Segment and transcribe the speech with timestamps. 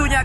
[0.00, 0.20] waktunya!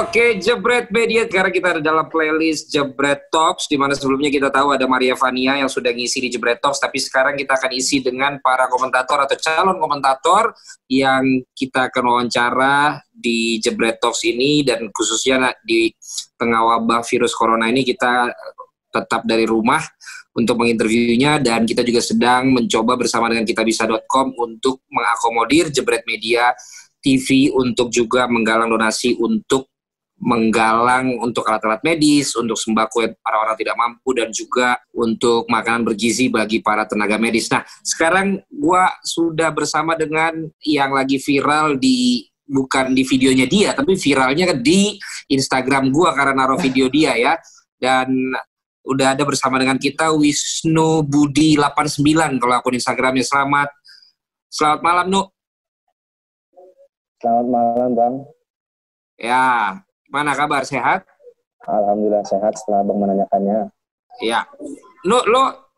[0.00, 1.28] Oke, Jebret Media.
[1.28, 5.60] Sekarang kita ada dalam playlist Jebret Talks, di mana sebelumnya kita tahu ada Maria Vania
[5.60, 9.36] yang sudah ngisi di Jebret Talks, tapi sekarang kita akan isi dengan para komentator atau
[9.36, 10.56] calon komentator
[10.88, 15.92] yang kita akan wawancara di Jebret Talks ini, dan khususnya di
[16.36, 18.32] tengah wabah virus corona ini kita
[18.90, 19.80] tetap dari rumah
[20.30, 26.54] untuk menginterviewnya, dan kita juga sedang mencoba bersama dengan kitabisa.com untuk mengakomodir Jebret Media
[27.00, 29.70] TV untuk juga menggalang donasi untuk
[30.20, 36.28] menggalang untuk alat-alat medis, untuk sembako para orang tidak mampu dan juga untuk makanan bergizi
[36.28, 37.48] bagi para tenaga medis.
[37.48, 43.96] Nah, sekarang gua sudah bersama dengan yang lagi viral di bukan di videonya dia, tapi
[43.96, 45.00] viralnya di
[45.32, 47.34] Instagram gua karena naruh video dia ya.
[47.80, 48.36] Dan
[48.80, 53.24] udah ada bersama dengan kita Wisnu Budi 89 kalau akun Instagramnya.
[53.26, 53.68] Selamat
[54.50, 55.22] Selamat malam, Nu.
[57.22, 58.14] Selamat malam, Bang.
[59.14, 59.78] Ya,
[60.10, 60.66] mana kabar?
[60.66, 61.06] Sehat?
[61.70, 63.70] Alhamdulillah sehat setelah Bang menanyakannya.
[64.18, 64.42] Ya.
[65.06, 65.70] Lo, lo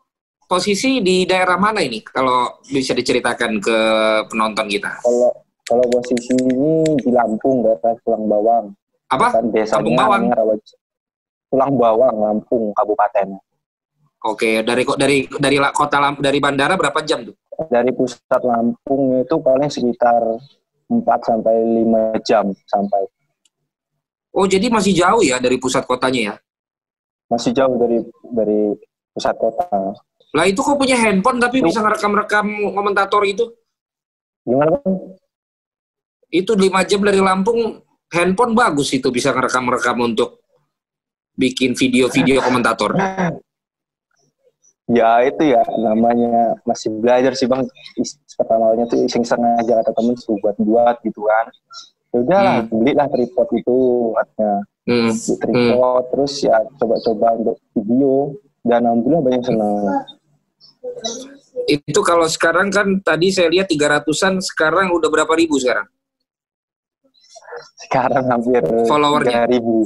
[0.49, 2.01] posisi di daerah mana ini?
[2.01, 3.77] Kalau bisa diceritakan ke
[4.25, 5.05] penonton kita.
[5.05, 5.29] Kalau
[5.69, 8.65] kalau posisi ini di Lampung, daerah Pulang Bawang.
[9.13, 9.37] Apa?
[9.37, 10.23] Kan desanya Lampung Bawang?
[10.33, 10.81] namanya
[11.53, 13.37] Pulang Bawang, Lampung, Kabupaten.
[14.25, 17.37] Oke, dari ko- dari dari kota Lampung dari bandara berapa jam tuh?
[17.69, 20.17] Dari pusat Lampung itu paling sekitar
[20.89, 23.05] 4 sampai 5 jam sampai.
[24.33, 26.35] Oh, jadi masih jauh ya dari pusat kotanya ya?
[27.29, 28.01] Masih jauh dari
[28.33, 28.73] dari
[29.13, 29.69] pusat kota.
[30.33, 33.45] Lah itu kok punya handphone tapi bisa ngerekam-rekam komentator itu?
[34.41, 35.21] Gimana, Bang?
[36.33, 37.77] Itu 5 jam dari Lampung,
[38.09, 40.42] handphone bagus itu bisa ngerekam-rekam untuk
[41.33, 42.93] bikin video-video komentator.
[44.85, 47.63] Ya itu ya namanya masih belajar sih bang.
[47.95, 51.45] Is- Pertama awalnya tuh iseng-iseng aja kata temen suruh buat-buat gitu kan.
[52.09, 52.69] Ya udahlah Hmm.
[52.73, 53.77] belilah tripod itu
[54.11, 54.53] katanya.
[54.83, 55.11] Hmm.
[55.13, 58.33] Tripod terus ya coba-coba untuk video
[58.65, 59.77] dan alhamdulillah banyak senang.
[61.63, 65.87] Itu kalau sekarang kan tadi saya lihat 300-an, sekarang udah berapa ribu sekarang?
[67.79, 69.45] Sekarang hampir Followernya?
[69.47, 69.85] ribu.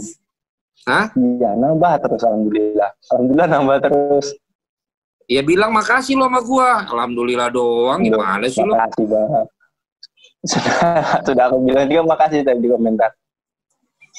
[0.87, 1.11] Hah?
[1.19, 2.89] Iya nambah terus alhamdulillah.
[3.11, 4.27] Alhamdulillah nambah terus.
[5.27, 6.87] Ya bilang makasih lo sama gua.
[6.87, 7.99] Alhamdulillah doang.
[7.99, 8.71] Gimana sih lo?
[8.71, 9.45] Makasih bang.
[10.47, 10.79] Sudah,
[11.27, 13.11] sudah aku bilang juga makasih tadi di komentar.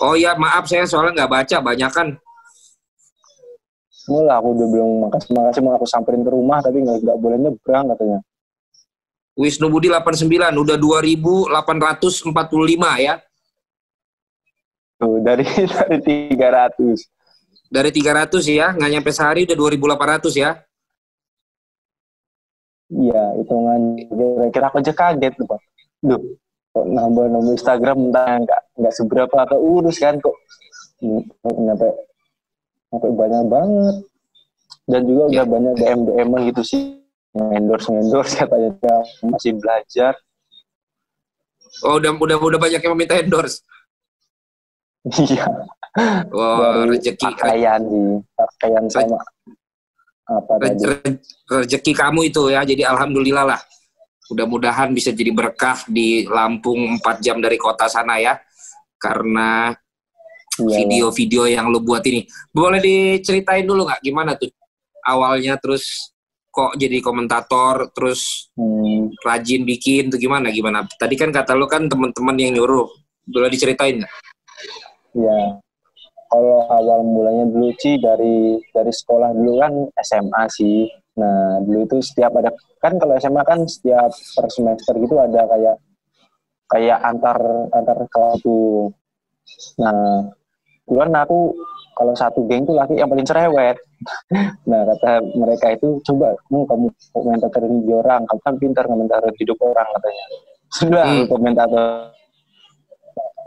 [0.04, 2.08] Oh ya maaf saya soalnya nggak baca banyak kan.
[4.12, 7.38] Mula aku udah bilang makasih makasih mau aku samperin ke rumah tapi nggak nggak boleh
[7.40, 8.20] nyebrang katanya.
[9.40, 11.48] Wisnu Budi 89 udah 2845
[13.00, 13.14] ya.
[14.98, 15.44] Tuh, dari
[15.74, 15.98] dari
[16.34, 17.70] 300.
[17.70, 20.50] Dari 300 ya, nggak nyampe sehari udah 2800 ya.
[22.88, 25.60] Iya, hitungan kira-kira aku aja kaget tuh, Pak.
[26.00, 26.22] Duh,
[26.72, 30.32] kok nambah-nambah Instagram entah nggak nggak seberapa keurus kan kok
[31.44, 31.88] nyampe
[32.88, 33.96] sampai banyak banget.
[34.88, 35.44] Dan juga udah Ya.
[35.44, 36.82] banyak DM DM gitu sih.
[37.36, 38.72] Endorse endorse katanya
[39.20, 40.16] masih belajar.
[41.84, 43.60] Oh udah udah udah banyak yang meminta endorse.
[45.06, 45.46] Iya,
[46.30, 49.18] Wah dari rezeki pakaian sih, pakaian sama
[50.28, 50.82] apa re- tadi?
[50.84, 52.60] re- rezeki kamu itu ya.
[52.62, 53.60] Jadi alhamdulillah lah.
[54.28, 58.36] Mudah-mudahan bisa jadi berkah di Lampung 4 jam dari kota sana ya.
[59.00, 59.72] Karena
[60.58, 62.26] Iya, video-video yang lo buat ini.
[62.50, 64.50] Boleh diceritain dulu nggak gimana tuh
[65.06, 66.10] awalnya terus
[66.50, 70.82] kok jadi komentator terus Hmm, rajin bikin tuh gimana gimana?
[70.98, 72.90] Tadi kan kata lo kan teman-teman yang nyuruh.
[73.22, 74.12] Boleh diceritain nggak?
[75.18, 75.58] Ya,
[76.28, 79.72] kalau awal mulanya dulu sih dari dari sekolah dulu kan
[80.04, 80.86] SMA sih.
[81.18, 85.76] Nah dulu itu setiap ada kan kalau SMA kan setiap per semester gitu ada kayak
[86.68, 87.38] kayak antar
[87.72, 88.92] antar kelas tuh.
[89.80, 90.30] Nah
[90.84, 91.38] kebetulan aku
[91.98, 93.76] kalau satu geng tuh laki yang paling cerewet.
[94.70, 99.58] nah kata mereka itu coba kamu kamu komentarin di orang, kamu kan pintar komentarin hidup
[99.64, 100.26] orang katanya.
[100.68, 101.26] Sudah Hmm.
[101.26, 102.14] komentator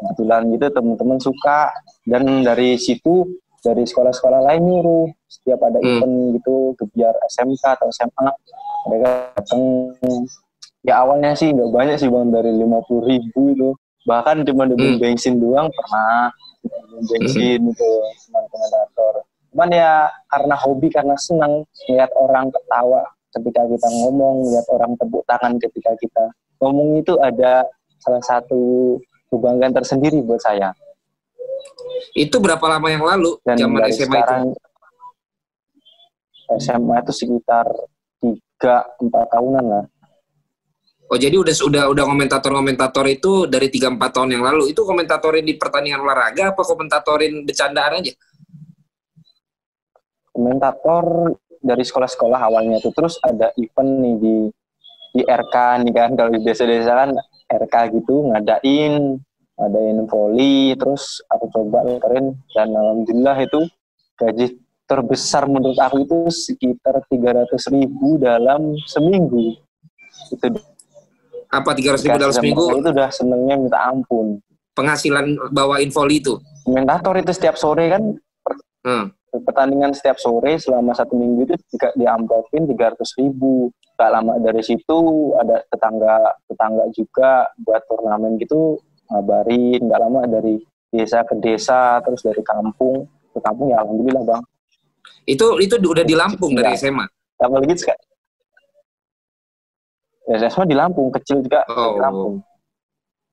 [0.01, 1.69] kebetulan gitu teman-teman suka.
[2.01, 3.29] Dan dari situ
[3.61, 5.07] dari sekolah-sekolah lain nyuruh.
[5.29, 6.01] Setiap ada Hmm.
[6.01, 8.27] event gitu kebiar SMK atau SMA
[8.89, 9.61] mereka datang
[10.81, 13.69] ya awalnya sih nggak banyak sih bang dari lima puluh ribu itu.
[14.09, 14.99] Bahkan cuma demi Hmm.
[14.99, 16.33] bensin doang pernah.
[16.65, 17.89] Demi bensin itu
[18.27, 23.03] teman komentator cuman ya karena hobi karena senang lihat orang ketawa
[23.35, 26.25] ketika kita ngomong lihat orang tepuk tangan ketika kita
[26.63, 27.67] ngomong itu ada
[27.99, 28.95] salah satu
[29.31, 30.75] kebanggaan tersendiri buat saya
[32.11, 34.43] Itu berapa lama yang lalu dan zaman dari SMA sekarang
[36.59, 37.65] SMA itu sekitar
[38.19, 39.85] tiga empat tahunan lah.
[41.11, 44.71] Oh jadi udah udah udah komentator-komentator itu dari 3 4 tahun yang lalu.
[44.71, 48.13] Itu komentatorin di pertandingan olahraga apa komentatorin bercandaan aja?
[50.31, 54.35] Komentator dari sekolah-sekolah awalnya itu terus ada event nih di
[55.11, 57.09] di RK nih kan kalau di desa-desa kan
[57.51, 59.19] RK gitu ngadain
[59.59, 63.61] ngadain volley terus aku coba keren dan alhamdulillah itu
[64.15, 64.57] gaji
[64.87, 69.55] terbesar menurut aku itu sekitar 300 ribu dalam seminggu
[70.31, 70.47] itu
[71.51, 72.63] apa 300 ribu dalam seminggu?
[72.79, 74.39] Itu udah senengnya minta ampun.
[74.71, 76.39] Penghasilan bawain volley itu?
[76.63, 78.15] Komentator itu setiap sore kan,
[78.87, 79.05] hmm.
[79.31, 83.71] Pertandingan setiap sore selama satu minggu itu juga diamplopin 300 ribu.
[83.95, 88.75] Gak lama dari situ ada tetangga tetangga juga buat turnamen gitu
[89.07, 89.87] ngabarin.
[89.87, 90.59] Gak lama dari
[90.91, 94.43] desa ke desa terus dari kampung ke kampung ya alhamdulillah bang.
[95.23, 96.79] Itu itu udah di Lampung dari iya.
[96.79, 97.05] SMA.
[97.41, 97.73] Apalagi
[100.29, 101.97] Ya, SMA di Lampung, kecil juga oh.
[101.97, 102.35] di Lampung.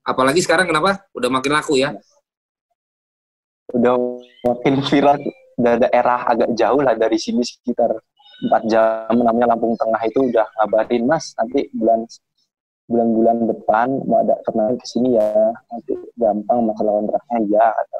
[0.03, 1.05] Apalagi sekarang kenapa?
[1.13, 1.93] Udah makin laku ya?
[3.71, 3.93] Udah
[4.43, 5.21] makin viral.
[5.59, 7.91] Daerah agak jauh lah dari sini sekitar
[8.47, 12.07] 4 jam namanya Lampung Tengah itu udah ngabarin Mas nanti bulan
[12.89, 15.29] bulan-bulan depan mau ada turnamen ke sini ya
[15.69, 17.97] nanti gampang masalah kontraknya ya kata.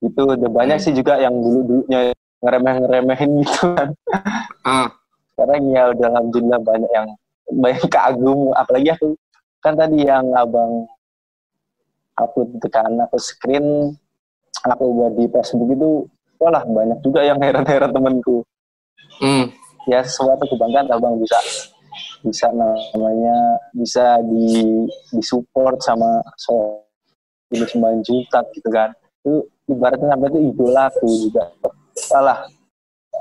[0.00, 0.84] itu udah banyak hmm.
[0.88, 2.10] sih juga yang dulu dulunya
[2.40, 3.88] ngeremeh ngeremehin gitu kan
[4.66, 4.88] ah.
[5.36, 7.08] sekarang ya udah alhamdulillah banyak yang
[7.54, 9.14] banyak kagum apalagi aku
[9.60, 10.88] kan tadi yang abang
[12.18, 13.94] upload tekan aku screen
[14.66, 15.90] aku buat di Facebook itu
[16.40, 18.42] walah banyak juga yang heran-heran temanku.
[19.20, 19.52] Hmm.
[19.84, 21.36] ya sesuatu kebanggaan abang bisa
[22.24, 23.36] bisa namanya
[23.76, 26.84] bisa di disupport sama so
[27.52, 28.90] ini sembilan juta gitu kan.
[29.20, 31.44] Itu ibaratnya sampai itu idola aku juga.
[31.96, 32.38] Salah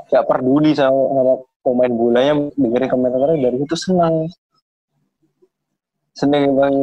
[0.08, 1.34] gak peduli sama, sama
[1.64, 4.16] pemain bolanya dengerin komentarnya dari itu senang.
[6.16, 6.76] Senang bang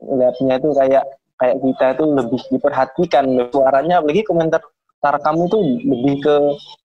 [0.00, 1.04] lihatnya itu kayak
[1.40, 4.60] kayak kita itu lebih diperhatikan suaranya apalagi komentar
[5.00, 5.58] cara kamu itu
[5.88, 6.36] lebih ke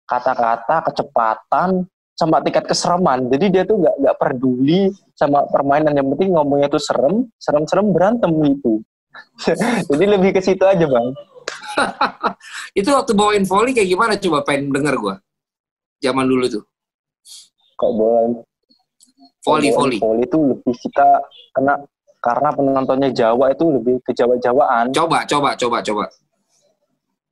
[0.07, 1.83] kata-kata kecepatan
[2.15, 3.27] sama tingkat kesereman.
[3.27, 5.91] Jadi dia tuh gak, gak peduli sama permainan.
[5.91, 8.79] Yang penting ngomongnya tuh serem serem-serem berantem itu
[9.91, 11.07] jadi lebih ke situ aja bang.
[12.79, 15.15] Itu waktu bawain volley kayak gimana coba pengen denger gue
[16.03, 16.63] zaman dulu tuh.
[17.75, 18.21] Kok bola
[19.45, 21.21] volley volley volley itu lebih kita
[21.53, 21.77] kena
[22.23, 24.89] karena penontonnya Jawa itu lebih ke Jawa-Jawaan.
[24.89, 26.06] Coba, coba, coba, coba.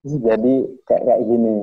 [0.03, 1.55] Jadi kayak kayak gini.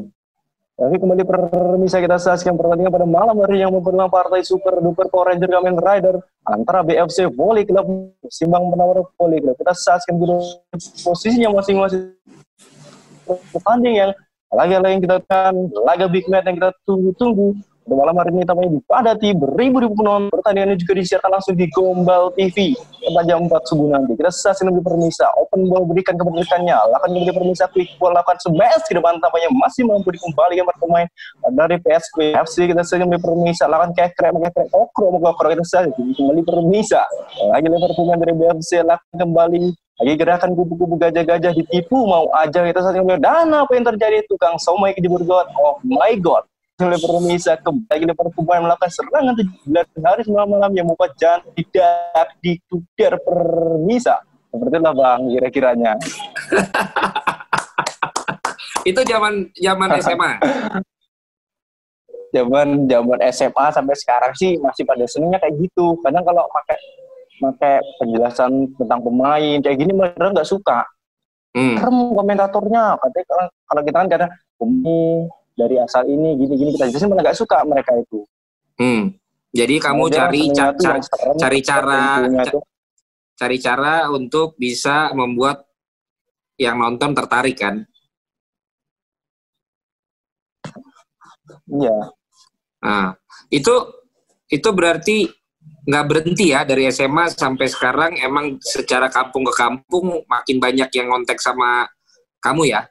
[0.81, 5.29] Tapi kembali permisa kita saksikan pertandingan pada malam hari yang mempertemukan partai Super Duper Power
[5.29, 6.17] Ranger Kamen Rider
[6.49, 9.61] antara BFC Volley Club Simbang Penawar Volley Club.
[9.61, 10.41] Kita saksikan dulu
[11.05, 12.17] posisinya masing-masing
[13.53, 14.11] pertanding yang
[14.49, 15.53] laga-laga yang kita kan
[15.85, 17.61] laga big match yang kita tunggu-tunggu
[17.97, 20.31] malam hari ini tampaknya dipadati beribu-ribu penonton.
[20.31, 22.79] Pertandingan ini juga disiarkan langsung di Gombal TV
[23.11, 24.13] pada jam 4 subuh nanti.
[24.15, 25.27] Kita saksikan lebih permisa.
[25.41, 26.77] Open ball berikan kepemilikannya.
[26.95, 31.09] Lakukan kembali permisa quick ball lakukan smash ke depan tampaknya masih mampu dikembalikan pemain
[31.51, 32.57] dari PSP FC.
[32.71, 33.67] Kita saksikan lebih permisa.
[33.67, 35.47] Lakukan kekrek, kekrek, okro, okro.
[35.51, 37.03] Kita saksikan kembali permisa.
[37.51, 42.97] Lagi Liverpool dari BFC lakukan kembali lagi gerakan kubu-kubu gajah-gajah ditipu mau aja kita saat
[43.21, 46.41] dana apa yang terjadi tukang somai kejebur god oh my god
[46.81, 53.21] oleh Permisa kembali Liverpool melakukan serangan 17 hari semalam malam yang membuat jangan tidak ditudar
[53.21, 54.17] Permisa.
[54.51, 55.93] Seperti lah bang kira-kiranya.
[58.91, 60.33] itu zaman zaman SMA.
[62.35, 65.99] zaman zaman SMA sampai sekarang sih masih pada senengnya kayak gitu.
[66.03, 66.79] Kadang kalau pakai
[67.41, 70.83] pakai penjelasan tentang pemain kayak gini mereka nggak suka.
[71.51, 71.75] Hmm.
[71.79, 75.27] Serem komentatornya katanya kalau kita kan kadang pemain
[75.61, 78.25] dari asal ini gini gini kita jelasin malah gak suka mereka itu.
[78.81, 79.13] Hmm.
[79.51, 80.93] Jadi kamu cari ca ca
[81.37, 82.25] cari cara
[83.35, 85.67] cari cara untuk bisa membuat
[86.57, 87.83] yang nonton tertarik kan?
[91.67, 91.99] Iya.
[92.81, 93.09] Nah,
[93.51, 93.75] itu
[94.51, 95.29] itu berarti
[95.89, 101.11] nggak berhenti ya dari SMA sampai sekarang emang secara kampung ke kampung makin banyak yang
[101.11, 101.89] ngontek sama
[102.39, 102.87] kamu ya?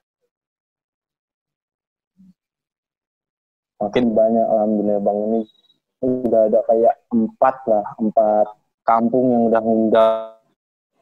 [3.80, 5.18] Makin banyak alhamdulillah bang.
[5.20, 5.42] Ini
[6.00, 8.48] udah ada kayak empat lah empat
[8.88, 10.16] kampung yang udah ngundang.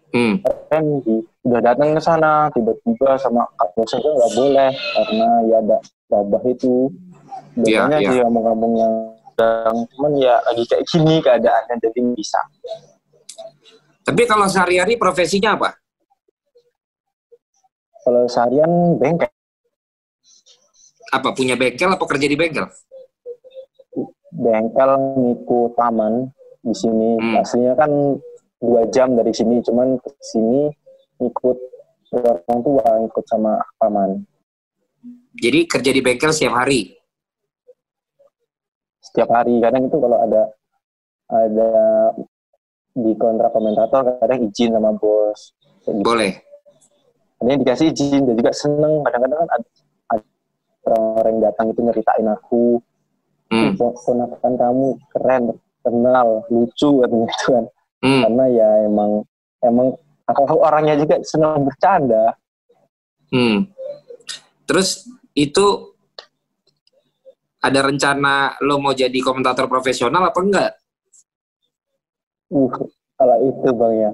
[0.07, 0.39] Hmm.
[0.72, 1.03] kan
[1.43, 6.43] udah datang ke sana tiba-tiba sama kak dosen itu nggak boleh karena ya ada wabah
[6.48, 6.88] itu.
[7.60, 8.13] Biasanya yeah, yeah.
[8.15, 8.93] sih kampung-kampung yang
[9.36, 12.41] sedang cuman ya lagi kayak gini keadaannya jadi bisa.
[14.07, 15.75] Tapi kalau sehari-hari profesinya apa?
[18.07, 19.27] Kalau seharian bengkel
[21.13, 22.67] apa punya bengkel apa kerja di bengkel?
[24.37, 26.29] bengkel ngikut taman
[26.61, 27.41] di sini hmm.
[27.41, 27.91] aslinya kan
[28.59, 30.69] dua jam dari sini cuman ke sini
[31.23, 31.57] ikut
[32.13, 34.21] orang tua ikut sama paman
[35.37, 36.93] jadi kerja di bengkel setiap hari
[39.01, 40.41] setiap hari kadang itu kalau ada
[41.31, 41.71] ada
[42.97, 45.53] di kontrak komentator kadang izin sama bos
[45.85, 46.01] gitu.
[46.01, 46.33] boleh
[47.45, 49.67] ini dikasih izin dia juga seneng kadang-kadang kan ada,
[50.88, 52.63] orang-orang yang datang itu nyeritain aku
[53.51, 53.75] hmm.
[53.77, 55.44] ponakan kamu keren
[55.84, 57.65] kenal lucu katanya gitu kan
[58.03, 58.22] hmm.
[58.25, 59.12] karena ya emang
[59.63, 59.88] emang
[60.27, 62.36] aku orangnya juga senang bercanda
[63.32, 63.67] hmm.
[64.67, 65.96] terus itu
[67.67, 70.72] ada rencana lo mau jadi komentator profesional apa enggak?
[72.48, 72.72] Uh,
[73.17, 74.12] kalau itu bang ya,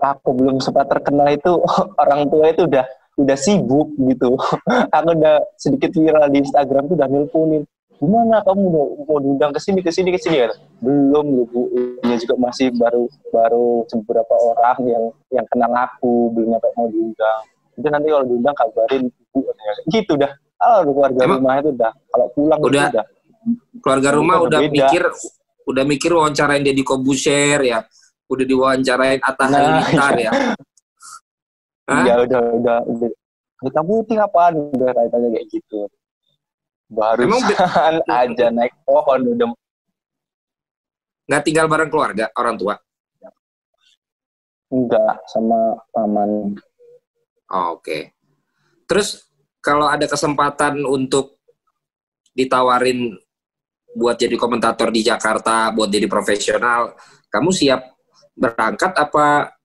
[0.00, 1.52] aku belum sempat terkenal itu
[2.02, 2.86] orang tua itu udah
[3.18, 4.38] udah sibuk gitu.
[4.96, 7.62] aku udah sedikit viral di Instagram tuh udah nelponin.
[7.98, 10.54] Gimana kamu mau, mau diundang ke sini ke sini ke sini ya?
[10.78, 11.66] Belum bu,
[12.06, 17.42] ini juga masih baru baru beberapa orang yang yang kenal aku belum nyampe mau diundang.
[17.74, 19.40] Itu nanti kalau diundang kabarin ibu
[19.90, 20.30] gitu dah.
[20.58, 23.04] Kalau keluarga Emang, rumah itu udah kalau pulang udah, udah
[23.82, 25.02] keluarga rumah udah, udah mikir
[25.68, 27.78] udah mikir wawancarain Deddy Kobuser ya
[28.28, 30.30] udah diwawancarain Atta nah, Halilintar ya
[31.88, 33.10] Iya udah udah udah.
[33.58, 34.54] Kita putih apaan?
[34.76, 35.88] Udah tanya kayak gitu.
[36.88, 37.26] Baru
[38.20, 39.48] aja naik pohon udah.
[41.28, 42.74] Nggak tinggal bareng keluarga orang tua?
[44.68, 46.56] Enggak sama paman.
[47.48, 47.84] Oh, oke.
[47.84, 48.02] Okay.
[48.88, 49.28] terus
[49.60, 51.40] kalau ada kesempatan untuk
[52.32, 53.16] ditawarin
[53.96, 56.96] buat jadi komentator di Jakarta, buat jadi profesional,
[57.28, 57.96] kamu siap
[58.36, 59.56] berangkat apa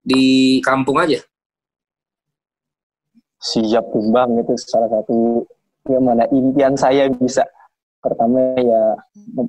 [0.00, 1.20] di kampung aja?
[3.40, 5.48] Siap bang itu salah satu
[5.88, 7.44] yang mana impian saya bisa.
[8.00, 8.96] Pertama ya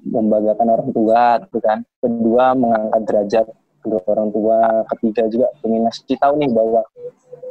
[0.07, 1.83] membanggakan orang tua gitu kan.
[1.99, 3.45] Kedua mengangkat derajat
[3.83, 4.59] kedua orang tua.
[4.95, 6.81] Ketiga juga ingin ngasih tahu nih bahwa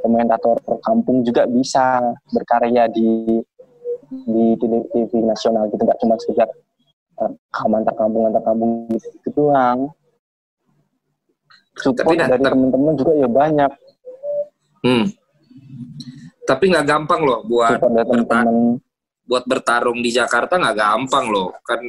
[0.00, 2.00] komentator kampung juga bisa
[2.32, 3.40] berkarya di
[4.10, 5.80] di TV, nasional gitu.
[5.84, 6.48] Nggak cuma sekedar
[7.20, 9.92] uh, antar kampung antar kampung gitu, gitu doang
[11.80, 13.72] support tapi dari teman-teman juga ya banyak.
[14.80, 15.04] Hmm.
[16.44, 18.80] Tapi nggak gampang loh buat bertarung,
[19.24, 21.80] buat bertarung di Jakarta nggak gampang loh kan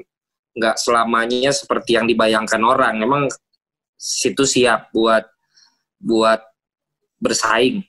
[0.51, 3.23] nggak selamanya seperti yang dibayangkan orang memang
[3.95, 5.23] situ siap buat
[6.01, 6.43] buat
[7.21, 7.85] bersaing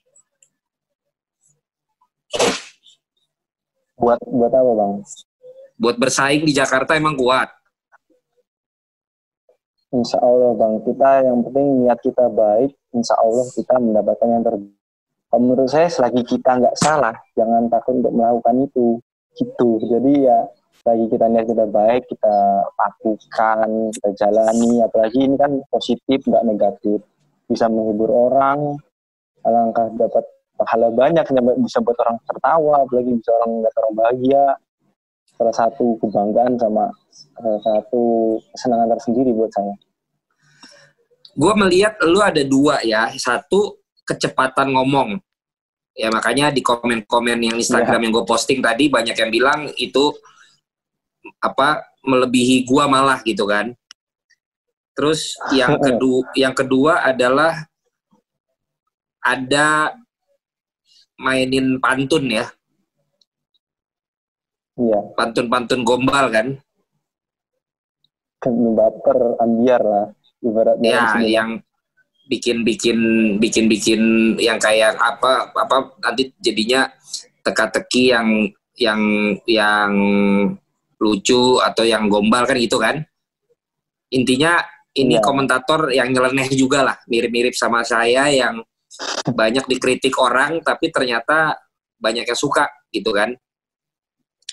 [4.02, 4.92] Buat buat apa bang?
[5.78, 7.46] Buat bersaing di Jakarta emang kuat.
[9.94, 14.81] Insya Allah bang, kita yang penting niat kita baik, insya Allah kita mendapatkan yang terbaik.
[15.32, 19.00] Menurut saya selagi kita nggak salah, jangan takut untuk melakukan itu.
[19.32, 19.70] Gitu.
[19.88, 20.44] Jadi ya
[20.84, 22.36] lagi kita niat kita baik, kita
[22.76, 24.84] lakukan, kita jalani.
[24.84, 27.00] Apalagi ini kan positif, nggak negatif.
[27.48, 28.76] Bisa menghibur orang,
[29.46, 30.24] alangkah dapat
[30.62, 31.24] pahala banyak
[31.58, 34.44] bisa buat orang tertawa apalagi bisa orang nggak orang bahagia
[35.34, 38.02] salah satu kebanggaan sama salah satu
[38.54, 39.74] kesenangan tersendiri buat saya
[41.32, 43.81] gue melihat lu ada dua ya satu
[44.12, 45.16] kecepatan ngomong
[45.96, 48.04] ya makanya di komen-komen yang Instagram yeah.
[48.08, 50.12] yang gue posting tadi banyak yang bilang itu
[51.38, 53.76] apa melebihi gua malah gitu kan
[54.92, 57.68] terus yang kedua yang kedua adalah
[59.22, 59.94] ada
[61.22, 62.46] mainin pantun ya.
[64.74, 65.00] Iya.
[65.14, 66.46] Pantun-pantun gombal kan?
[68.42, 70.06] Baper, ambiar lah.
[70.42, 70.90] Ibaratnya.
[70.90, 71.62] Ya, yang
[72.26, 72.98] bikin-bikin
[73.42, 76.86] bikin-bikin yang kayak apa apa nanti jadinya
[77.42, 78.28] teka-teki yang
[78.78, 79.00] yang
[79.44, 79.92] yang
[81.02, 83.02] lucu atau yang gombal kan gitu kan.
[84.12, 84.62] Intinya
[84.92, 85.24] ini ya.
[85.24, 88.60] komentator yang nyeleneh juga lah, mirip-mirip sama saya yang
[89.40, 91.56] banyak dikritik orang tapi ternyata
[92.02, 93.32] banyak yang suka gitu kan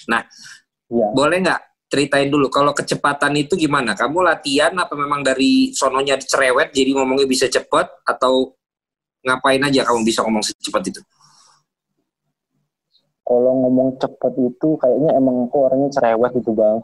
[0.08, 0.24] nah
[0.88, 1.08] ya.
[1.12, 6.69] boleh nggak ceritain dulu kalau kecepatan itu gimana kamu latihan apa memang dari sononya cerewet
[6.69, 8.53] jadi ngomongnya bisa cepet atau
[9.25, 11.01] ngapain aja kamu bisa ngomong secepat itu
[13.25, 16.77] kalau ngomong cepet itu kayaknya emang aku orangnya cerewet gitu bang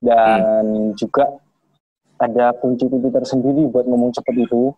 [0.00, 0.92] dan hmm.
[0.96, 1.24] juga
[2.16, 4.72] ada kunci-kunci tersendiri buat ngomong cepet itu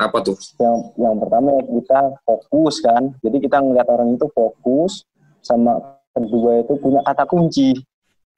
[0.00, 0.36] apa tuh?
[0.60, 3.02] Yang yang pertama ya kita fokus kan.
[3.20, 5.04] Jadi kita ngeliat orang itu fokus
[5.40, 5.76] sama
[6.12, 7.76] kedua itu punya kata kunci.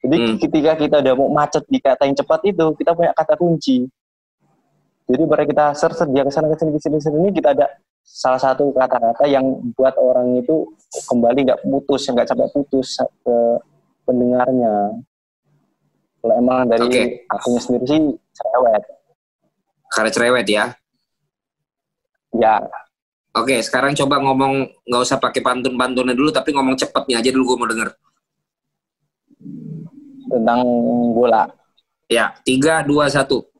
[0.03, 0.35] Jadi hmm.
[0.35, 3.87] ketika kita udah mau macet di kata yang cepat itu, kita punya kata kunci.
[5.07, 7.67] Jadi pada kita search dia ke sana ke sini ke sini ke sini kita ada
[8.03, 10.67] salah satu kata-kata yang buat orang itu
[11.07, 13.37] kembali nggak putus, nggak sampai putus ke
[14.03, 14.99] pendengarnya.
[16.23, 17.05] Kalau emang dari okay.
[17.27, 18.01] akunya sendiri sih
[18.35, 18.83] cerewet.
[19.91, 20.65] Karena cerewet ya?
[22.35, 22.63] Ya.
[23.33, 27.57] Oke, sekarang coba ngomong nggak usah pakai pantun-pantunnya dulu, tapi ngomong cepetnya aja dulu gue
[27.59, 27.89] mau denger.
[30.33, 30.65] Tentang
[31.13, 31.45] bola.
[32.09, 33.52] Ya, tiga, dua, satu.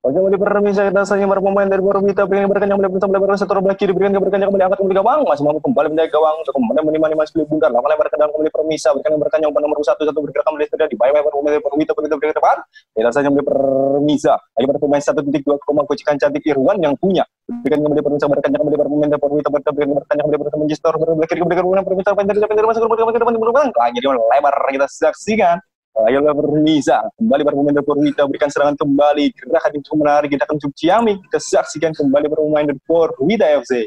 [0.00, 3.76] Bagaimana permisa kita saja para pemain dari Bormita pengen berikan yang melebihi melebar setor belah
[3.76, 6.84] kiri berikan berikan yang kembali angkat kembali gawang masih mampu kembali menjaga gawang untuk kemudian
[6.88, 9.76] menimani masih beli bundar lakukan lebar ke dalam kembali permisa berikan yang berikan yang nomor
[9.84, 12.56] satu satu bergerak kembali terjadi bayar bayar pemain dari Bormita begitu berikan depan
[12.96, 16.96] kita saja membeli permisa lagi pada pemain satu titik dua koma kucikan cantik Irwan yang
[16.96, 20.40] punya berikan kembali permisa berikan yang kembali pemain dari Bormita berikan berikan berikan yang kembali
[20.40, 23.48] permisa menjistor belah kiri berikan permisa pemain dari dari masuk ke depan ke depan ke
[23.52, 25.60] depan lagi lebar kita saksikan
[26.06, 30.74] Ayolah bermisa, kembali bermain dari Purwita, berikan serangan kembali, gerakan untuk menarik, kita akan cukup
[30.78, 33.84] Ciami, kita saksikan kembali bermain dari Purwita FC.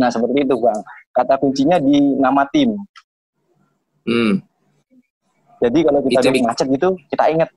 [0.00, 0.80] Nah seperti itu Bang,
[1.14, 2.74] kata kuncinya di nama tim.
[4.06, 4.42] Hmm.
[5.62, 7.50] Jadi kalau kita ada macet gitu, kita ingat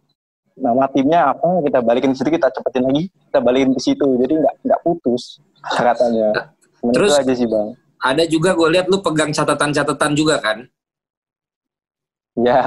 [0.59, 4.33] nama timnya apa, kita balikin ke situ, kita cepetin lagi, kita balikin ke situ, jadi
[4.39, 5.43] nggak nggak putus
[5.75, 6.53] katanya.
[6.79, 7.75] Terus aja sih Bang.
[7.99, 10.63] Ada juga gue lihat lu pegang catatan-catatan juga kan?
[12.39, 12.61] Ya.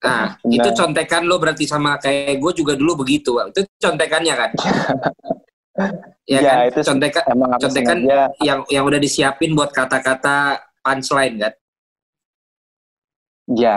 [0.00, 3.36] nah, itu contekan lo berarti sama kayak gue juga dulu begitu.
[3.52, 4.50] Itu contekannya kan?
[6.30, 6.56] ya, ya kan?
[6.68, 7.98] itu contekan emang contekan
[8.40, 11.52] yang yang udah disiapin buat kata-kata punchline kan?
[13.50, 13.76] Ya.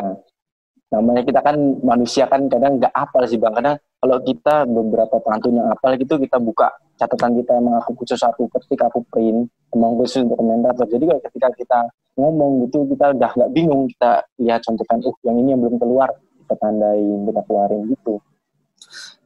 [0.94, 3.58] Namanya kita kan manusia kan kadang nggak apal sih Bang.
[3.58, 6.70] Kadang kalau kita beberapa pantun yang apal gitu kita buka
[7.02, 10.86] catatan kita emang aku khusus aku ketik aku print emang khusus untuk komentator.
[10.86, 11.80] Jadi kalau ketika kita
[12.14, 16.10] ngomong gitu kita udah nggak bingung kita lihat contohkan uh yang ini yang belum keluar
[16.46, 18.22] kita tandain kita keluarin gitu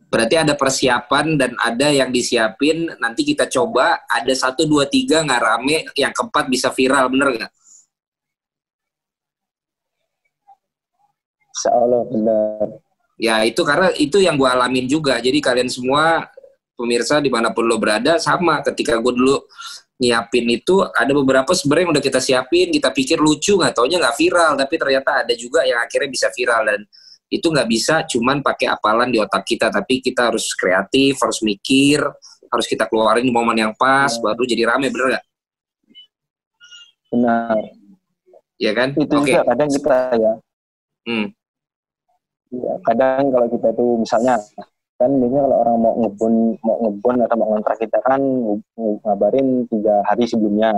[0.08, 5.42] berarti ada persiapan dan ada yang disiapin nanti kita coba ada satu dua tiga nggak
[5.44, 7.52] rame yang keempat bisa viral bener nggak
[11.58, 12.68] Insya Allah benar.
[13.18, 15.18] Ya itu karena itu yang gue alamin juga.
[15.18, 16.30] Jadi kalian semua
[16.78, 19.42] pemirsa di mana pun lo berada sama ketika gue dulu
[19.98, 22.70] nyiapin itu ada beberapa sebenarnya yang udah kita siapin.
[22.70, 24.54] Kita pikir lucu nggak taunya nggak viral.
[24.54, 26.62] Tapi ternyata ada juga yang akhirnya bisa viral.
[26.62, 26.86] Dan
[27.28, 29.74] itu nggak bisa cuman pakai apalan di otak kita.
[29.74, 32.06] Tapi kita harus kreatif harus mikir
[32.48, 34.24] harus kita keluarin di momen yang pas ya.
[34.24, 35.26] baru jadi rame bener nggak?
[37.12, 37.58] Benar.
[38.58, 38.90] Ya kan?
[38.94, 39.34] Itu okay.
[39.34, 40.34] juga kadang kita ya.
[41.08, 41.28] Hmm.
[42.52, 44.40] Ya kadang kalau kita tuh misalnya
[44.98, 46.34] kan biasanya kalau orang mau ngebon
[46.66, 48.22] mau ngebon atau mau ngontrak kita kan
[49.06, 50.74] ngabarin tiga hari sebelumnya.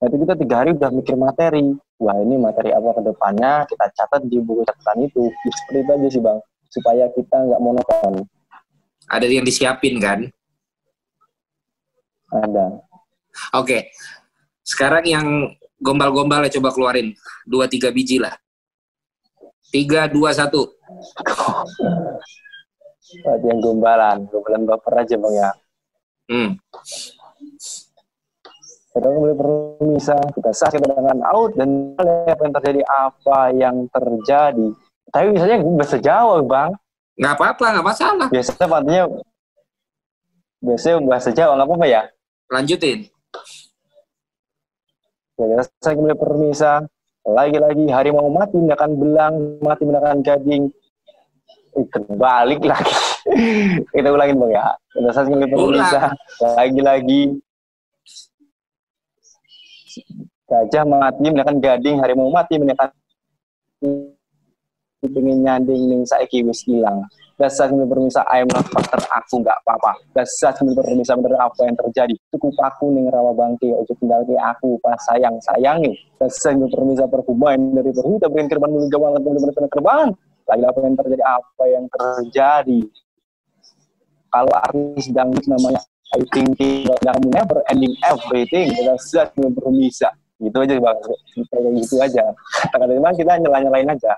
[0.00, 1.76] Nah itu kita tiga hari udah mikir materi.
[2.00, 3.68] Wah ini materi apa ke depannya?
[3.68, 5.28] Kita catat di buku catatan itu.
[5.28, 6.38] Ya, seperti itu aja sih bang.
[6.72, 8.14] Supaya kita nggak monoton.
[9.06, 10.26] Ada yang disiapin kan?
[12.32, 12.80] Ada.
[13.54, 13.92] Oke.
[14.66, 15.26] Sekarang yang
[15.78, 17.14] gombal-gombal coba keluarin.
[17.46, 18.34] Dua tiga biji lah
[19.70, 20.66] tiga dua satu
[23.42, 25.50] yang gombalan, gombalan baper aja bang ya.
[26.30, 26.50] Hmm.
[28.90, 34.68] Kita kembali permisa, kita sah kita dengan out dan apa yang terjadi apa yang terjadi.
[35.10, 36.70] Tapi misalnya gue bahasa Jawa bang.
[37.18, 38.28] Nggak apa-apa, nggak masalah.
[38.30, 39.04] Biasanya artinya
[40.62, 42.02] biasanya bahasa Jawa nggak apa-apa ya.
[42.50, 42.98] Lanjutin.
[45.40, 46.84] Ya, saya kembali permisa.
[47.30, 50.64] Lagi-lagi hari mau mati akan belang, mati akan gading
[51.94, 52.94] terbalik lagi.
[53.94, 54.66] Kita ulangin bang ya.
[55.14, 56.10] Sasing bisa
[56.58, 57.38] lagi-lagi.
[60.50, 62.90] Gajah mati menekan gading harimau mati menekan
[65.00, 67.06] pengen nyanding ning saiki wis ilang
[67.40, 69.96] dasar ini permisa ayam faktor aku nggak apa-apa.
[70.12, 72.12] Dasar ini permisa bener apa yang terjadi?
[72.36, 75.96] Cukup aku ning rawa bangke ojo tinggal ke aku pas sayang sayangi.
[76.20, 80.12] Dasar ini permisa perhubungan dari perhuta berikan kerban mulut gawang bener-bener kerban
[80.44, 81.22] lagi apa yang terjadi?
[81.24, 82.80] Apa yang terjadi?
[84.30, 85.80] Kalau artis dangdut namanya
[86.12, 86.60] I think
[87.00, 88.68] yang never ending everything.
[89.00, 90.98] Sudah belum bisa gitu aja bang.
[91.80, 92.24] Gitu aja
[92.68, 94.12] kata-kata memang kita nyela nyalain aja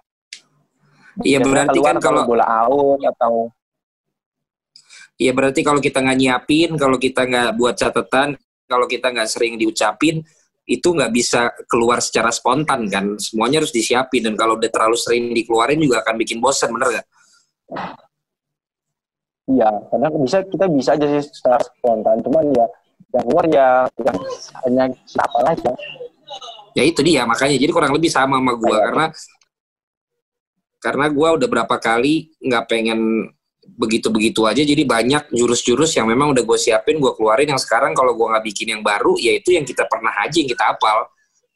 [1.20, 3.52] iya berarti kan kalau bola out atau
[5.20, 8.34] Iya berarti kalau kita nggak nyiapin, kalau kita nggak buat catatan,
[8.66, 10.24] kalau kita nggak sering diucapin,
[10.66, 13.20] itu nggak bisa keluar secara spontan kan.
[13.22, 17.06] Semuanya harus disiapin dan kalau udah terlalu sering dikeluarin juga akan bikin bosan bener gak?
[19.52, 22.16] Iya karena bisa kita bisa aja sih secara spontan.
[22.22, 22.66] Cuman ya
[23.12, 23.66] yang keluar ya
[24.00, 24.18] yang
[24.64, 25.72] hanya siapa aja.
[26.72, 27.58] Ya itu dia makanya.
[27.58, 29.06] Jadi kurang lebih sama sama gue karena
[30.82, 33.30] karena gue udah berapa kali nggak pengen
[33.62, 37.54] begitu-begitu aja jadi banyak jurus-jurus yang memang udah gue siapin gue keluarin.
[37.54, 40.50] Yang sekarang kalau gue nggak bikin yang baru ya itu yang kita pernah aja yang
[40.50, 41.06] kita hafal.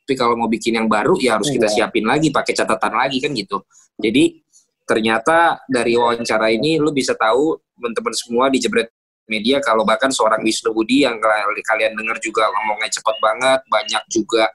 [0.06, 1.90] Tapi kalau mau bikin yang baru ya harus kita iya.
[1.90, 3.66] siapin lagi pakai catatan lagi kan gitu.
[3.98, 4.38] Jadi
[4.86, 8.94] ternyata dari wawancara ini lu bisa tahu teman-teman semua di Jebret
[9.26, 14.46] Media kalau bahkan seorang Wisnu Budi yang kalian dengar juga ngomongnya cepat banget, banyak juga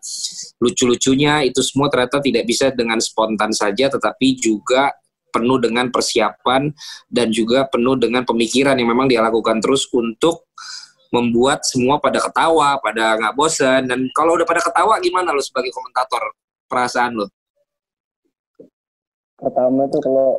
[0.63, 4.95] lucu-lucunya, itu semua ternyata tidak bisa dengan spontan saja, tetapi juga
[5.31, 6.71] penuh dengan persiapan
[7.07, 10.47] dan juga penuh dengan pemikiran yang memang dia lakukan terus untuk
[11.11, 13.91] membuat semua pada ketawa, pada nggak bosan.
[13.91, 16.31] Dan kalau udah pada ketawa, gimana lo sebagai komentator
[16.71, 17.27] perasaan lo?
[19.35, 20.29] Pertama tuh kalau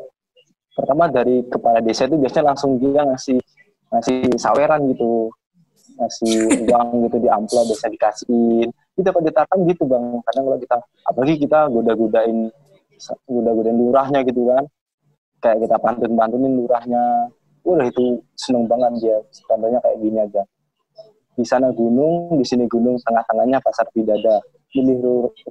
[0.73, 3.37] pertama dari kepala desa itu biasanya langsung dia ngasih
[3.93, 5.29] ngasih saweran gitu,
[6.01, 8.69] ngasih uang gitu di amplop biasa dikasihin.
[8.97, 10.05] Kita pendetakan gitu bang.
[10.25, 10.77] Kadang kalau kita,
[11.07, 12.39] apalagi kita goda-godain
[13.29, 14.65] goda-godain lurahnya gitu kan,
[15.45, 17.31] kayak kita pantun-pantunin lurahnya.
[17.63, 19.19] Udah itu seneng banget dia.
[19.47, 20.43] Contohnya kayak gini aja
[21.33, 24.41] di sana gunung, di sini gunung, tengah-tengahnya pasar bidada.
[24.73, 25.01] Pilih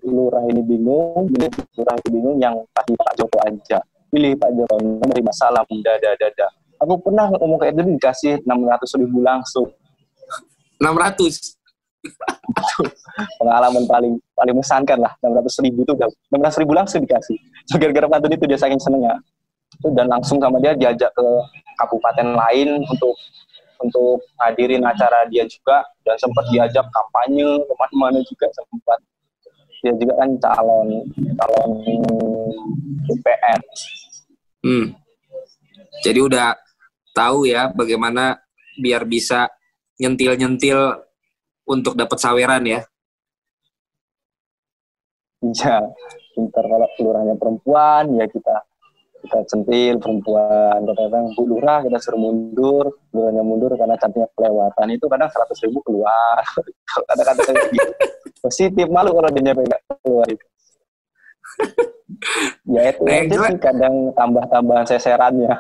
[0.06, 3.82] lurah ini bingung, pilih lurah ini bingung yang tadi Pak Joko aja.
[4.10, 6.48] Pilih Pak Joko, memberi masalah, dada, dada.
[6.82, 9.70] Aku pernah ngomong kayak itu dikasih 600 ribu langsung.
[10.82, 11.62] 600?
[13.38, 15.94] pengalaman paling paling mengesankan lah 600 ribu itu
[16.34, 17.38] 16 ribu langsung dikasih
[17.78, 19.22] gara-gara pantun itu dia saking senengnya
[19.94, 21.26] dan langsung sama dia diajak ke
[21.78, 23.14] kabupaten lain untuk
[23.82, 29.00] untuk hadirin acara dia juga dan sempat diajak kampanye ke mana-mana juga sempat
[29.82, 30.88] dia juga kan calon
[31.42, 31.72] calon
[33.10, 33.60] DPR.
[34.62, 34.94] Hmm.
[36.06, 36.54] Jadi udah
[37.12, 38.40] tahu ya bagaimana
[38.80, 39.52] biar bisa
[40.00, 41.04] nyentil-nyentil
[41.68, 42.82] untuk dapat saweran ya.
[45.42, 45.90] Iya,
[46.38, 48.56] pintar kalau kelurahannya perempuan ya kita
[49.22, 55.06] kita centil perempuan kadang-kadang Bu Lurah kita suruh mundur lurahnya mundur karena cantiknya kelewatan itu
[55.06, 56.42] kadang seratus ribu keluar
[57.10, 57.92] kadang-kadang gitu.
[58.42, 60.46] positif malu kalau dia nyampe nggak keluar itu
[62.74, 65.54] ya itu nah, sih kadang tambah-tambahan seserannya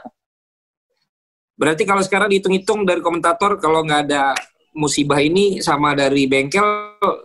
[1.62, 4.34] berarti kalau sekarang dihitung-hitung dari komentator kalau nggak ada
[4.74, 6.66] musibah ini sama dari bengkel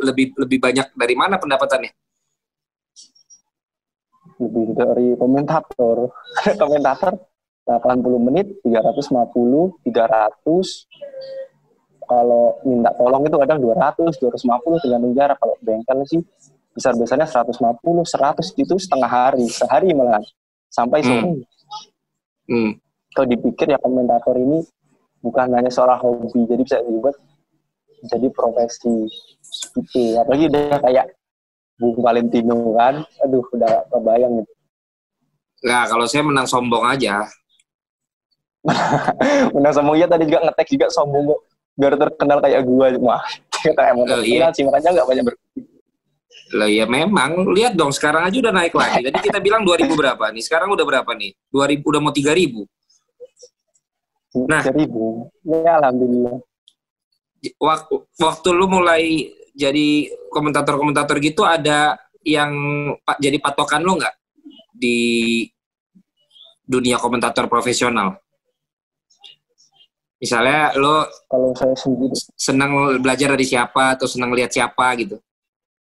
[0.05, 1.88] lebih lebih banyak dari mana pendapatannya?
[4.37, 6.12] Lebih dari komentator.
[6.61, 7.16] Komentator
[7.64, 9.09] 80 menit 350
[9.88, 15.40] 300 kalau minta tolong itu kadang 200 250 tergantung jarak.
[15.42, 16.22] Kalau bengkel sih
[16.70, 19.51] besar besarnya 150 100 itu setengah hari.
[19.51, 20.22] Sehari malah
[20.70, 21.09] sampai hmm.
[21.09, 21.33] sore.
[22.46, 22.72] Hmm.
[23.16, 24.61] Kalau dipikir ya komentator ini
[25.24, 27.16] bukan hanya seorang hobi jadi bisa dibuat
[28.05, 29.09] jadi profesi
[29.81, 31.16] itu apalagi udah kayak
[31.76, 34.52] Bung Valentino kan, aduh udah kebayang gitu.
[35.68, 37.29] Nah, kalau saya menang sombong aja.
[39.55, 41.40] menang sombong ya tadi juga ngetek juga sombong kok.
[41.76, 43.22] Biar terkenal kayak gua mah.
[43.52, 44.48] Kita emang oh, iya.
[44.57, 45.35] sih makanya nggak banyak ber
[46.55, 49.11] Lah ya memang, lihat dong sekarang aja udah naik lagi.
[49.11, 50.42] Jadi kita bilang 2000 berapa nih?
[50.46, 51.35] Sekarang udah berapa nih?
[51.50, 52.62] 2000 udah mau 3000.
[54.44, 55.33] Nah, 3000.
[55.49, 56.37] Ya alhamdulillah.
[57.57, 62.53] Waktu waktu lu mulai jadi komentator-komentator gitu ada yang
[63.16, 64.14] jadi patokan lo nggak
[64.77, 65.40] di
[66.68, 68.20] dunia komentator profesional?
[70.20, 75.16] Misalnya lo kalau saya sendiri senang belajar dari siapa atau senang lihat siapa gitu.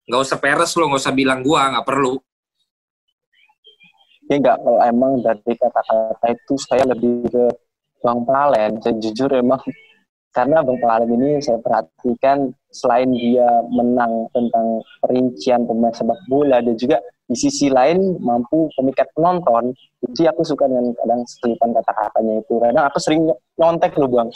[0.05, 2.15] Nggak usah peres lo, nggak usah bilang gua, nggak perlu.
[4.29, 7.45] Ya nggak, kalau emang dari kata-kata itu saya lebih ke
[8.05, 8.77] Bang Palen.
[8.85, 9.57] Saya jujur emang
[10.29, 16.77] karena Bang Palen ini saya perhatikan selain dia menang tentang perincian pemain sepak bola, dia
[16.77, 19.73] juga di sisi lain mampu memikat penonton.
[20.05, 22.53] Jadi aku suka dengan kadang selipan kata-katanya itu.
[22.61, 23.21] Kadang aku sering
[23.57, 24.29] nyontek loh bang.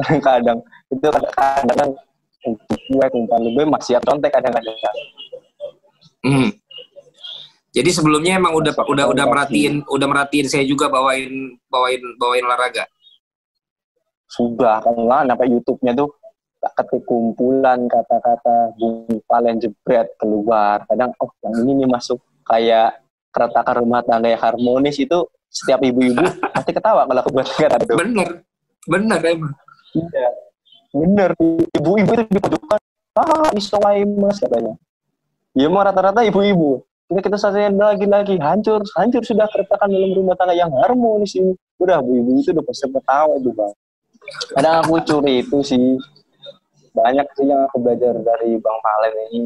[0.24, 1.92] Kadang itu kadang-kadang
[2.88, 4.72] gue umpan lebih masih nyontek kadang-kadang.
[6.24, 6.48] Hmm.
[7.70, 12.88] Jadi sebelumnya emang udah udah udah merhatiin udah merhatiin saya juga bawain bawain bawain olahraga.
[14.30, 16.14] Sudah kan lah sampai YouTube-nya tuh
[16.60, 18.76] ketik kumpulan kata-kata
[19.26, 20.86] Valen jebret keluar.
[20.86, 22.22] Kadang oh yang ini nih masuk.
[22.46, 23.02] Kayak
[23.34, 26.22] keretakan rumah tangga yang harmonis itu setiap ibu-ibu
[26.54, 27.94] pasti ketawa kalau aku buat kata itu.
[27.98, 28.28] Bener.
[28.86, 29.54] Bener emang.
[29.98, 30.28] Iya.
[30.94, 31.30] Bener
[31.74, 32.78] ibu-ibu itu di pojokan
[33.18, 34.78] ah isowai mas katanya.
[35.58, 36.86] Iya mau rata-rata ibu-ibu.
[37.10, 38.38] Ini kita selesai lagi-lagi.
[38.38, 41.58] Hancur hancur sudah keretakan dalam rumah tangga yang harmonis ini.
[41.82, 43.74] Udah ibu-ibu itu udah pasti ketawa itu bang
[44.54, 45.98] kadang aku curi itu sih
[46.90, 49.42] banyak sih yang aku belajar dari Bang Palen ini.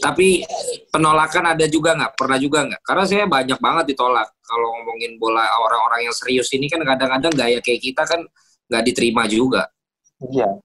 [0.00, 0.44] Tapi
[0.92, 2.12] penolakan ada juga nggak?
[2.16, 2.80] Pernah juga nggak?
[2.84, 4.28] Karena saya banyak banget ditolak.
[4.44, 8.20] Kalau ngomongin bola orang-orang yang serius ini kan kadang-kadang gaya kayak kita kan
[8.68, 9.64] nggak diterima juga.
[10.28, 10.60] Iya.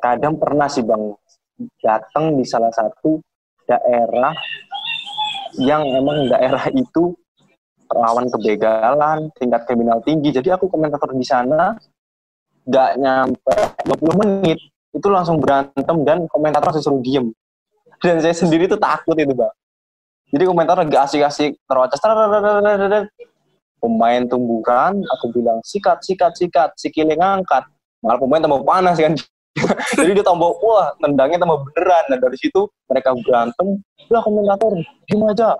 [0.00, 1.16] Kadang pernah sih Bang
[1.80, 3.20] datang di salah satu
[3.68, 4.32] daerah
[5.60, 7.16] yang emang daerah itu
[7.90, 10.30] rawan kebegalan, tingkat kriminal tinggi.
[10.30, 11.74] Jadi aku komentator di sana
[12.64, 13.54] nggak nyampe
[13.88, 14.58] 20 menit
[14.94, 17.34] itu langsung berantem dan komentator langsung suruh diem.
[18.00, 19.52] Dan saya sendiri tuh takut itu bang.
[20.30, 22.00] Jadi komentator lagi asik-asik terocos.
[23.80, 27.64] Pemain tumbukan, aku bilang sikat, sikat, sikat, sikile ngangkat.
[28.04, 29.16] Malah pemain tambah panas kan.
[29.98, 32.04] Jadi dia tambah, wah, tendangnya tambah beneran.
[32.12, 33.80] Dan dari situ mereka berantem,
[34.12, 34.72] lah komentator,
[35.08, 35.56] diem aja.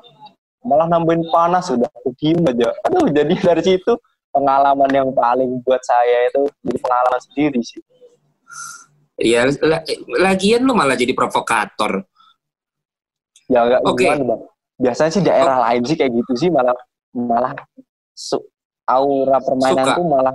[0.60, 2.72] Malah nambahin panas, udah aku diem aja.
[2.84, 3.92] Aduh, jadi dari situ
[4.30, 7.82] pengalaman yang paling buat saya itu jadi pengalaman sendiri sih.
[9.20, 9.44] Ya,
[10.16, 12.04] lagian lu malah jadi provokator.
[13.50, 14.06] Ya enggak okay.
[14.06, 14.42] gimana, Bang.
[14.80, 15.62] Biasanya sih daerah oh.
[15.68, 16.72] lain sih kayak gitu sih malah
[17.12, 17.52] malah
[18.16, 18.40] su,
[18.88, 19.98] aura permainan suka.
[19.98, 20.34] tuh malah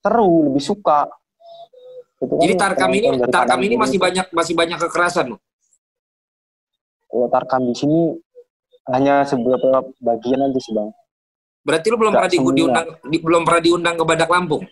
[0.00, 1.00] seru, lebih suka.
[2.16, 5.36] Itu kan Jadi Tarkam ini Tarkam ini masih banyak masih banyak kekerasan
[7.12, 8.16] Kalau Tarkam di sini
[8.90, 10.90] hanya seberapa bagian aja sih bang.
[11.66, 14.62] Berarti lu belum Gak pernah di, diundang di, belum pernah diundang ke Badak Lampung?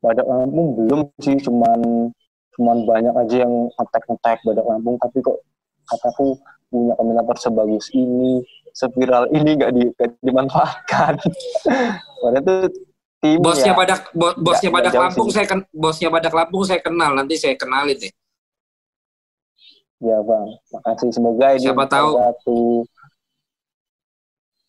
[0.00, 2.08] Badak Lampung belum sih, cuman
[2.56, 5.44] cuman banyak aja yang attack-attack Badak Lampung, tapi kok
[5.84, 6.40] kataku
[6.72, 8.40] punya komentator sebagus ini,
[8.72, 11.20] seviral ini gak, di, gak dimanfaatkan.
[12.24, 12.54] Padahal itu
[13.20, 15.36] tim bosnya ya, Badak bo, bosnya Badak Lampung sih.
[15.36, 18.12] saya ken, bosnya Badak Lampung saya kenal, nanti saya kenalin deh.
[20.00, 21.10] Ya bang, makasih.
[21.12, 22.10] Semoga ini siapa tahu.
[22.16, 22.58] satu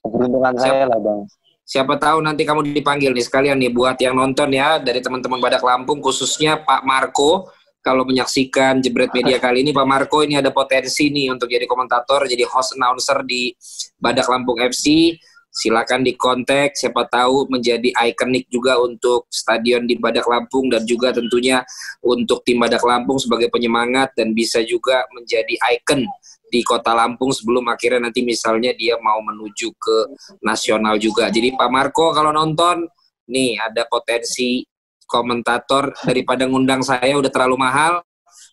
[0.03, 1.19] keberuntungan siapa, saya lah bang.
[1.63, 5.63] Siapa tahu nanti kamu dipanggil nih sekalian nih buat yang nonton ya dari teman-teman Badak
[5.63, 7.47] Lampung khususnya Pak Marco.
[7.81, 12.29] Kalau menyaksikan Jebret Media kali ini Pak Marco ini ada potensi nih untuk jadi komentator
[12.29, 13.57] jadi host announcer di
[13.97, 15.17] Badak Lampung FC
[15.51, 21.11] silakan di kontak siapa tahu menjadi ikonik juga untuk stadion di Badak Lampung dan juga
[21.11, 21.59] tentunya
[21.99, 26.07] untuk tim Badak Lampung sebagai penyemangat dan bisa juga menjadi ikon
[26.47, 29.97] di kota Lampung sebelum akhirnya nanti misalnya dia mau menuju ke
[30.43, 31.27] nasional juga.
[31.27, 32.87] Jadi Pak Marco kalau nonton
[33.27, 34.63] nih ada potensi
[35.03, 37.99] komentator daripada ngundang saya udah terlalu mahal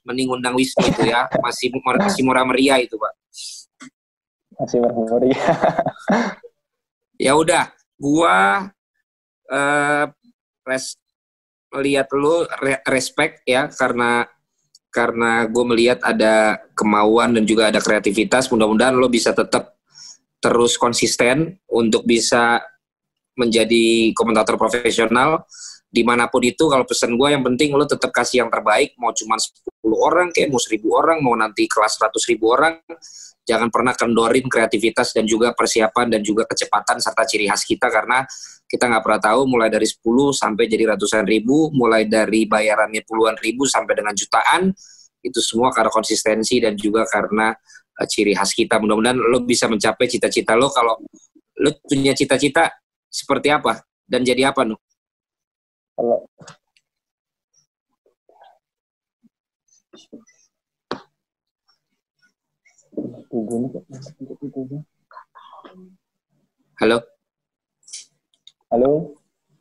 [0.03, 3.13] mending undang Wisnu itu ya masih masih murah meriah itu Pak.
[4.59, 5.47] Masih murah meriah.
[7.19, 8.71] ya udah gua
[9.51, 10.05] uh,
[10.65, 10.97] res
[11.69, 14.25] melihat lu re respect ya karena
[14.89, 18.49] karena gue melihat ada kemauan dan juga ada kreativitas.
[18.49, 19.77] Mudah-mudahan lo bisa tetap
[20.41, 22.59] terus konsisten untuk bisa
[23.37, 25.45] menjadi komentator profesional.
[25.89, 28.97] Di mana pun itu kalau pesan gue yang penting lo tetap kasih yang terbaik.
[28.97, 29.53] Mau cuma 10
[29.93, 32.81] orang kayak mau 1000 orang mau nanti kelas 100 ribu orang
[33.49, 38.29] jangan pernah kendorin kreativitas dan juga persiapan dan juga kecepatan serta ciri khas kita karena
[38.69, 40.05] kita nggak pernah tahu mulai dari 10
[40.37, 44.69] sampai jadi ratusan ribu, mulai dari bayarannya puluhan ribu sampai dengan jutaan,
[45.25, 47.49] itu semua karena konsistensi dan juga karena
[47.97, 48.77] uh, ciri khas kita.
[48.77, 51.01] Mudah-mudahan lo bisa mencapai cita-cita lo kalau
[51.65, 52.69] lo punya cita-cita
[53.09, 54.77] seperti apa dan jadi apa, Nuh?
[55.97, 56.29] Kalau
[66.79, 66.99] Halo.
[68.71, 68.91] Halo.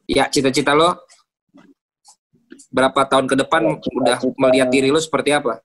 [0.07, 1.03] Ya, cita-cita lo
[2.71, 3.99] berapa tahun ke depan ya, cita -cita.
[3.99, 5.63] udah melihat diri lo seperti apa?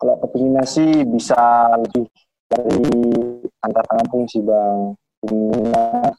[0.00, 1.38] Kalau kepinginnya sih bisa
[1.80, 2.04] lebih
[2.48, 2.90] dari
[3.64, 4.92] antar kampung sih bang.
[5.24, 6.12] Pinginnya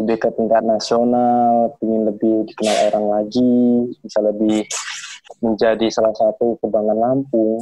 [0.00, 4.64] lebih ke tingkat nasional, ingin lebih dikenal orang lagi, bisa lebih
[5.44, 7.60] menjadi salah satu kebanggaan Lampung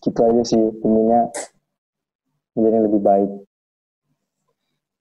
[0.00, 1.28] gitu aja sih intinya
[2.56, 3.30] menjadi lebih baik.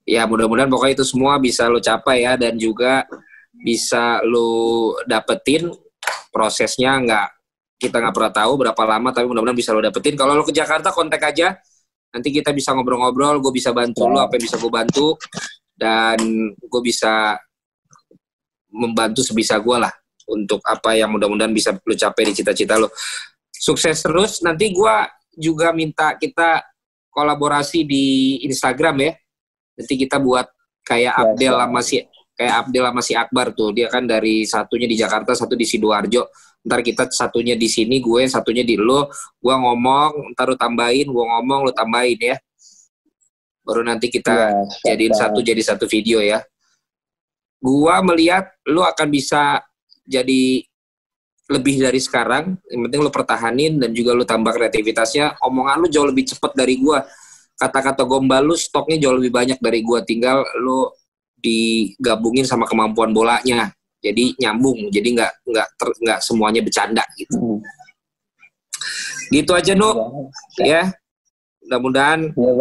[0.10, 3.06] Ya mudah-mudahan pokoknya itu semua bisa lo capai ya dan juga
[3.54, 5.70] bisa lo dapetin
[6.34, 6.98] prosesnya.
[6.98, 7.28] Nggak
[7.80, 10.18] kita nggak pernah tahu berapa lama tapi mudah-mudahan bisa lo dapetin.
[10.18, 11.56] Kalau lo ke Jakarta kontak aja.
[12.10, 14.14] Nanti kita bisa ngobrol-ngobrol gue bisa bantu ya.
[14.18, 15.14] lo apa yang bisa gue bantu
[15.78, 16.18] dan
[16.58, 17.38] gue bisa
[18.74, 19.94] membantu sebisa gue lah
[20.26, 22.90] untuk apa yang mudah-mudahan bisa lo capai di cita-cita lo
[23.60, 24.40] sukses terus.
[24.40, 24.96] Nanti gue
[25.36, 26.64] juga minta kita
[27.12, 29.12] kolaborasi di Instagram ya.
[29.76, 30.48] Nanti kita buat
[30.88, 31.96] kayak ya, Abdel sama si
[32.40, 33.76] kayak Abdel sama si Akbar tuh.
[33.76, 36.32] Dia kan dari satunya di Jakarta, satu di Sidoarjo.
[36.64, 39.12] Ntar kita satunya di sini, gue satunya di lo.
[39.36, 42.40] Gue ngomong, ntar lu tambahin, gue ngomong, lu tambahin ya.
[43.70, 46.42] Baru nanti kita ya, jadiin satu jadi satu video ya.
[47.62, 49.62] Gua melihat lu akan bisa
[50.08, 50.64] jadi
[51.50, 52.56] lebih dari sekarang.
[52.70, 55.42] Yang penting lu pertahanin dan juga lu tambah kreativitasnya.
[55.42, 57.02] Omongan lu jauh lebih cepat dari gua.
[57.60, 60.06] Kata-kata gombal lu stoknya jauh lebih banyak dari gua.
[60.06, 60.88] Tinggal lu
[61.42, 63.74] digabungin sama kemampuan bolanya.
[64.00, 64.94] Jadi nyambung.
[64.94, 65.68] Jadi nggak nggak
[66.06, 67.36] nggak semuanya bercanda gitu.
[67.36, 67.60] Hmm.
[69.34, 69.90] Gitu aja, Nu.
[70.62, 70.94] Ya.
[71.70, 72.54] Mudah-mudahan ya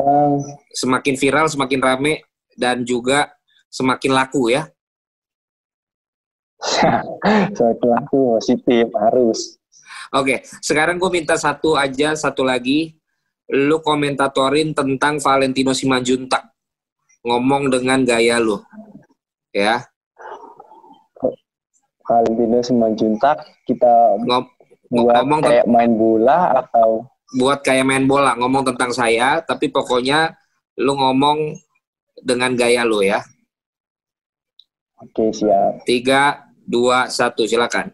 [0.76, 2.28] semakin viral, semakin rame
[2.60, 3.32] dan juga
[3.72, 4.68] semakin laku ya.
[7.56, 9.58] semakin laku positif harus
[10.08, 12.96] Oke, sekarang gue minta satu aja, satu lagi.
[13.52, 16.48] Lu komentatorin tentang Valentino Simanjuntak.
[17.28, 18.56] Ngomong dengan gaya lu.
[19.52, 19.84] Ya.
[22.08, 24.48] Valentino Simanjuntak kita Ngom
[24.88, 27.04] buat ngomong kayak main bola atau
[27.36, 30.32] buat kayak main bola, ngomong tentang saya, tapi pokoknya
[30.80, 31.60] lu ngomong
[32.24, 33.20] dengan gaya lu ya.
[34.96, 37.88] oke siap Tiga, dua, satu, silakan.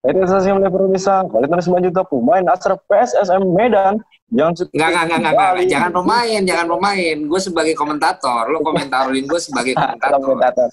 [0.00, 4.00] Itu sesi mulai permisah Valentino Simanjuntak pemain Astra PSSM Medan
[4.32, 5.68] yang Enggak, enggak, enggak, enggak, enggak.
[5.68, 7.16] Jangan pemain, jangan pemain.
[7.28, 10.20] Gue sebagai komentator, lu komentarin gue sebagai komentator.
[10.22, 10.68] komentator.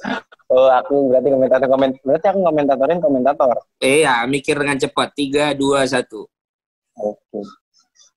[0.48, 1.90] Oh, aku berarti komentator komen.
[2.08, 3.56] Berarti aku komentatorin komentator.
[3.84, 5.12] Iya, mikir dengan cepat.
[5.12, 6.24] Tiga, dua, satu.
[6.96, 7.42] Oke.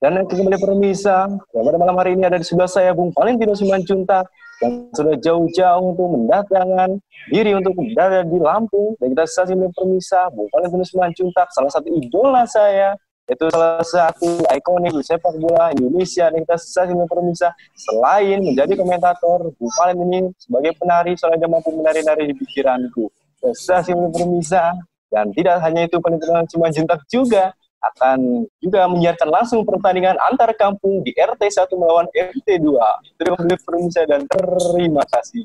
[0.00, 3.52] Dan yang kembali permisa, yang pada malam hari ini ada di sebelah saya Bung Valentino
[3.52, 4.32] Simanjuntak
[4.64, 10.32] yang sudah jauh-jauh untuk mendatangkan diri untuk berada di Lampung dan kita stasiun permisa.
[10.32, 12.96] Bung Valentino Simanjuntak salah satu idola saya.
[13.28, 16.32] Itu salah satu ikonik di sepak bola Indonesia.
[16.32, 17.52] Dan kita stasiun permisa.
[17.76, 23.04] Selain menjadi komentator Bung Valentino ini sebagai penari soalnya dia mampu menari-nari di pikiranku.
[23.52, 24.72] Stasiun permisa.
[25.12, 31.16] Dan tidak hanya itu Valentino Simanjuntak juga akan juga menyiarkan langsung pertandingan antar kampung di
[31.16, 33.16] RT 1 melawan RT 2.
[33.16, 35.44] Terima kasih dan terima kasih.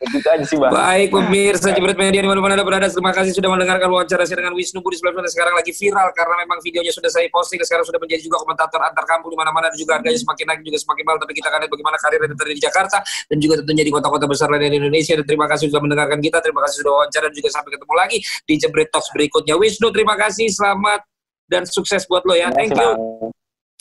[0.00, 0.56] Begitu sih.
[0.56, 4.56] Baik, pemirsa Jebret Media di mana-mana Anda berada, terima kasih sudah mendengarkan wawancara saya dengan
[4.56, 8.24] Wisnu Budi Sebelum sekarang lagi viral karena memang videonya sudah saya posting, sekarang sudah menjadi
[8.24, 11.32] juga komentator antar kampung di mana-mana dan juga harganya semakin naik juga semakin mahal, tapi
[11.36, 14.48] kita akan lihat bagaimana karir yang terjadi di Jakarta dan juga tentunya di kota-kota besar
[14.48, 17.48] lainnya di Indonesia dan terima kasih sudah mendengarkan kita, terima kasih sudah wawancara dan juga
[17.52, 19.54] sampai ketemu lagi di Jebret Talks berikutnya.
[19.60, 21.09] Wisnu, terima kasih, selamat
[21.50, 22.54] dan sukses buat lo ya.
[22.54, 22.90] Thank you.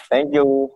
[0.10, 0.74] Thank you.